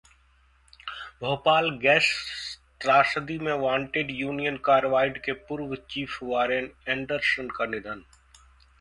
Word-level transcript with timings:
Bhopal 1.19 1.69
gas 1.81 2.07
त्रासदी 2.81 3.37
में 3.39 3.51
wanted 3.59 4.11
Union 4.11 4.57
Carbide 4.65 5.21
के 5.23 5.33
पूर्व 5.47 5.75
चीफ 5.89 6.17
वारेन 6.23 6.71
एंडरसन 6.87 7.49
का 7.57 7.65
निधन 7.65 8.03